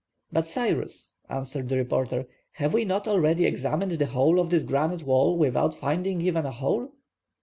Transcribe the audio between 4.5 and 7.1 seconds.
great granite wall without finding even a hole?"